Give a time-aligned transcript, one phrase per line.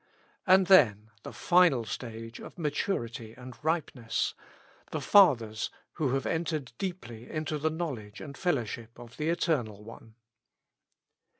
[0.47, 4.33] And then the final stage of maturity and ripe ness;
[4.89, 10.15] the fathers, who have entered deeply into the knowledge and fellowship of the Eternal One.